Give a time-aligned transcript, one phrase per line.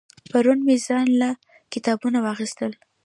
[0.31, 1.29] پرون مې ځان له
[1.73, 2.71] کتابونه واغستل